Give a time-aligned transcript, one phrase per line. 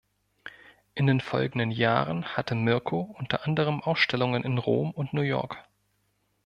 [0.95, 5.63] In den folgenden Jahren hatte Mirko unter anderem Ausstellungen in Rom und New York.